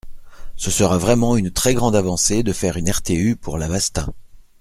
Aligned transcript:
Ce 0.55 0.71
sera 0.71 0.97
vraiment 0.97 1.35
une 1.37 1.51
très 1.51 1.75
grande 1.75 1.95
avancée 1.95 2.41
de 2.41 2.53
faire 2.53 2.75
une 2.77 2.89
RTU 2.89 3.35
pour 3.35 3.59
l’Avastin. 3.59 4.11